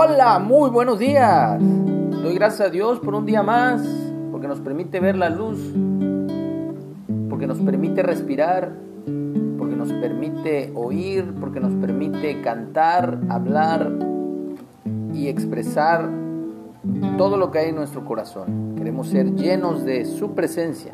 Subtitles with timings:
[0.00, 1.60] Hola, muy buenos días.
[1.60, 3.82] Doy gracias a Dios por un día más,
[4.30, 5.58] porque nos permite ver la luz,
[7.28, 8.74] porque nos permite respirar,
[9.58, 13.90] porque nos permite oír, porque nos permite cantar, hablar
[15.14, 16.08] y expresar
[17.16, 18.76] todo lo que hay en nuestro corazón.
[18.76, 20.92] Queremos ser llenos de su presencia.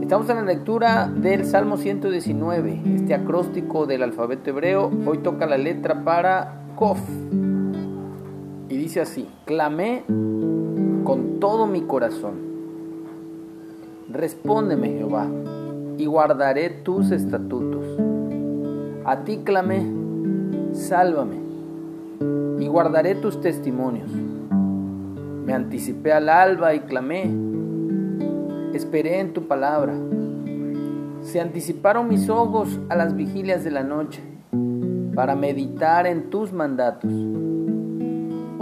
[0.00, 4.92] Estamos en la lectura del Salmo 119, este acróstico del alfabeto hebreo.
[5.06, 7.00] Hoy toca la letra para Kof.
[8.90, 10.02] Dice así, clamé
[11.04, 12.34] con todo mi corazón.
[14.10, 15.28] Respóndeme, Jehová,
[15.96, 17.86] y guardaré tus estatutos.
[19.04, 19.86] A ti clamé,
[20.72, 21.36] sálvame,
[22.58, 24.10] y guardaré tus testimonios.
[24.10, 27.30] Me anticipé al alba y clamé,
[28.74, 29.94] esperé en tu palabra.
[31.22, 34.20] Se anticiparon mis ojos a las vigilias de la noche
[35.14, 37.12] para meditar en tus mandatos.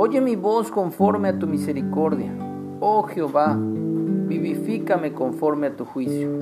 [0.00, 2.32] Oye mi voz conforme a tu misericordia.
[2.78, 6.38] Oh Jehová, vivifícame conforme a tu juicio.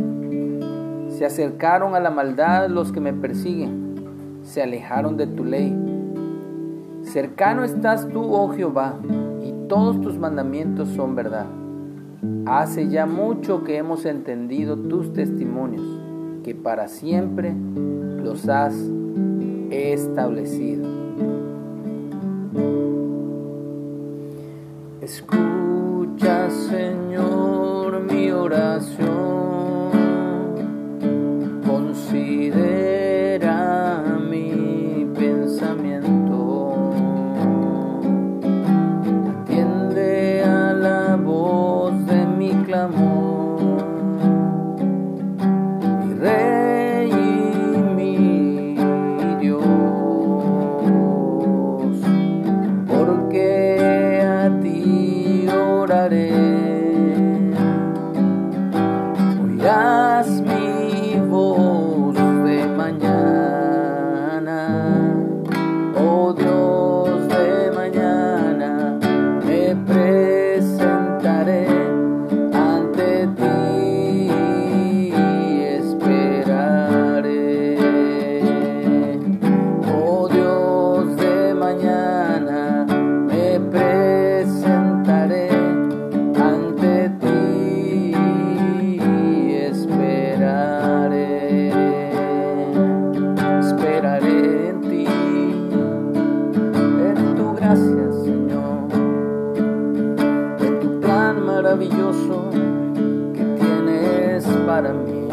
[1.09, 5.75] Se acercaron a la maldad los que me persiguen, se alejaron de tu ley.
[7.01, 8.97] Cercano estás tú, oh Jehová,
[9.43, 11.47] y todos tus mandamientos son verdad.
[12.45, 15.87] Hace ya mucho que hemos entendido tus testimonios,
[16.45, 17.55] que para siempre
[18.23, 18.75] los has
[19.71, 20.96] establecido.
[25.07, 29.93] Escucha, Señor, mi oración.
[31.65, 32.75] Considera
[34.29, 36.93] mi pensamiento.
[39.31, 43.46] Atiende a la voz de mi clamor.
[98.47, 98.87] Señor,
[100.61, 102.51] en tu plan maravilloso
[103.35, 105.27] que tienes para mí.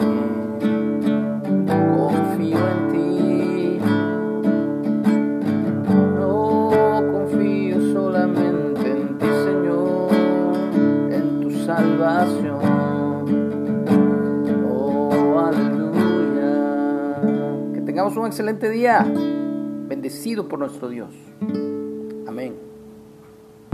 [1.68, 3.79] Confío en ti.
[6.16, 6.72] No
[7.12, 10.09] confío solamente en ti, Señor,
[11.12, 12.62] en tu salvación.
[14.68, 15.51] Oh,
[17.85, 19.06] tengamos un excelente día,
[19.88, 21.13] bendecido por nuestro Dios.
[22.28, 22.73] Amén.